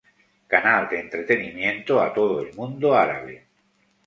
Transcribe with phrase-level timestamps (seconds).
[0.53, 3.45] Canal de entretenimiento a todo el mundo árabe.